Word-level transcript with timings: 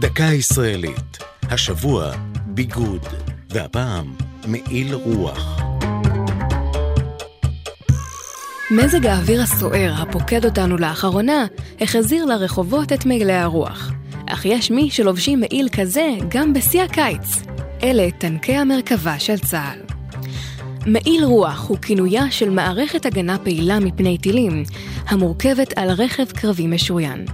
דקה 0.00 0.24
ישראלית, 0.24 1.18
השבוע 1.42 2.12
ביגוד, 2.46 3.06
והפעם 3.50 4.14
מעיל 4.46 4.94
רוח. 4.94 5.60
מזג 8.70 9.06
האוויר 9.06 9.42
הסוער 9.42 9.94
הפוקד 9.96 10.44
אותנו 10.44 10.76
לאחרונה 10.76 11.46
החזיר 11.80 12.24
לרחובות 12.24 12.92
את 12.92 13.06
מעילי 13.06 13.32
הרוח. 13.32 13.92
אך 14.26 14.44
יש 14.44 14.70
מי 14.70 14.90
שלובשים 14.90 15.40
מעיל 15.40 15.68
כזה 15.72 16.08
גם 16.28 16.52
בשיא 16.52 16.82
הקיץ. 16.82 17.42
אלה 17.82 18.10
טנקי 18.18 18.56
המרכבה 18.56 19.18
של 19.18 19.38
צה"ל. 19.38 19.80
מעיל 20.86 21.24
רוח 21.24 21.68
הוא 21.68 21.78
כינויה 21.78 22.30
של 22.30 22.50
מערכת 22.50 23.06
הגנה 23.06 23.38
פעילה 23.38 23.80
מפני 23.80 24.18
טילים, 24.18 24.62
המורכבת 25.06 25.78
על 25.78 25.90
רכב 25.90 26.24
קרבי 26.24 26.66
משוריין. 26.66 27.24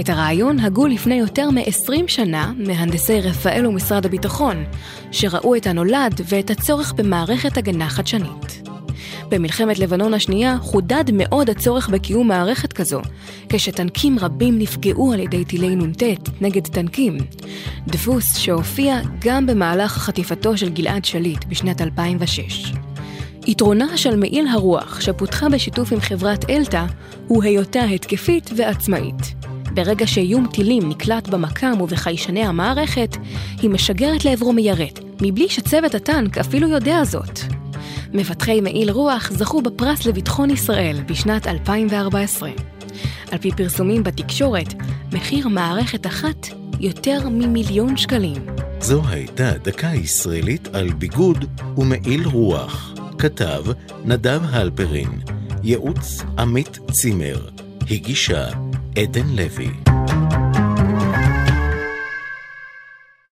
את 0.00 0.08
הרעיון 0.08 0.60
הגו 0.60 0.86
לפני 0.86 1.14
יותר 1.14 1.50
מ-20 1.50 1.92
שנה 2.06 2.52
מהנדסי 2.56 3.20
רפאל 3.20 3.66
ומשרד 3.66 4.06
הביטחון, 4.06 4.64
שראו 5.10 5.56
את 5.56 5.66
הנולד 5.66 6.20
ואת 6.28 6.50
הצורך 6.50 6.92
במערכת 6.92 7.56
הגנה 7.56 7.88
חדשנית. 7.88 8.70
במלחמת 9.30 9.78
לבנון 9.78 10.14
השנייה 10.14 10.58
חודד 10.60 11.04
מאוד 11.12 11.50
הצורך 11.50 11.88
בקיום 11.88 12.28
מערכת 12.28 12.72
כזו, 12.72 13.00
כשטנקים 13.48 14.18
רבים 14.18 14.58
נפגעו 14.58 15.12
על 15.12 15.20
ידי 15.20 15.44
טילי 15.44 15.76
נ"ט 15.76 16.02
נגד 16.40 16.66
טנקים, 16.68 17.16
דפוס 17.86 18.36
שהופיע 18.36 19.00
גם 19.20 19.46
במהלך 19.46 19.92
חטיפתו 19.92 20.56
של 20.56 20.68
גלעד 20.68 21.04
שליט 21.04 21.44
בשנת 21.44 21.82
2006. 21.82 22.72
יתרונה 23.46 23.96
של 23.96 24.16
מעיל 24.16 24.46
הרוח, 24.46 25.00
שפותחה 25.00 25.48
בשיתוף 25.48 25.92
עם 25.92 26.00
חברת 26.00 26.50
אלתא, 26.50 26.84
הוא 27.26 27.44
היותה 27.44 27.84
התקפית 27.84 28.50
ועצמאית. 28.56 29.49
ברגע 29.74 30.06
שאיום 30.06 30.46
טילים 30.46 30.88
נקלט 30.88 31.28
במקם 31.28 31.80
ובחיישני 31.80 32.44
המערכת, 32.44 33.16
היא 33.62 33.70
משגרת 33.70 34.24
לעברו 34.24 34.52
מיירט, 34.52 35.00
מבלי 35.22 35.48
שצוות 35.48 35.94
הטנק 35.94 36.38
אפילו 36.38 36.68
יודע 36.68 37.04
זאת. 37.04 37.40
מבטחי 38.12 38.60
מעיל 38.60 38.90
רוח 38.90 39.30
זכו 39.32 39.62
בפרס 39.62 40.06
לביטחון 40.06 40.50
ישראל 40.50 41.00
בשנת 41.06 41.46
2014. 41.46 42.50
על 43.30 43.38
פי 43.38 43.50
פרסומים 43.56 44.02
בתקשורת, 44.02 44.74
מחיר 45.12 45.48
מערכת 45.48 46.06
אחת 46.06 46.46
יותר 46.80 47.28
ממיליון 47.28 47.96
שקלים. 47.96 48.46
זו 48.80 49.02
הייתה 49.08 49.50
דקה 49.64 49.90
ישראלית 49.94 50.68
על 50.74 50.92
ביגוד 50.92 51.44
ומעיל 51.76 52.26
רוח. 52.26 52.94
כתב 53.18 53.64
נדב 54.04 54.40
הלפרין, 54.44 55.10
ייעוץ 55.62 56.22
עמית 56.38 56.78
צימר, 56.90 57.48
הגישה 57.90 58.48
עדן 58.96 59.26
לוי. 59.26 59.89